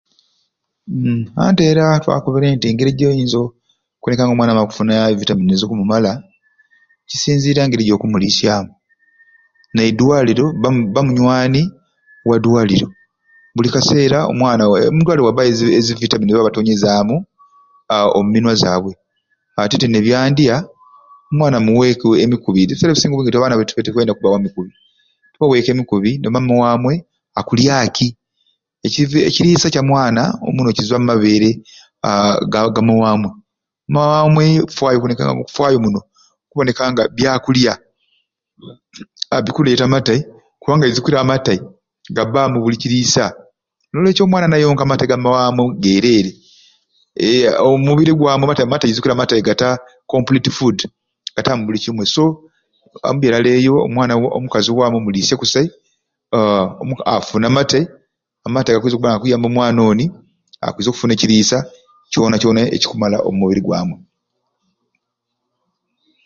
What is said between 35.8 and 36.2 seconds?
muno